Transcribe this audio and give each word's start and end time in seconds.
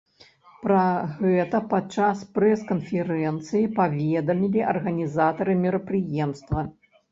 Пра 0.61 0.85
гэта 1.23 1.57
падчас 1.73 2.23
прэс-канферэнцыі 2.39 3.71
паведамілі 3.79 4.67
арганізатары 4.75 5.59
мерапрыемства. 5.63 6.69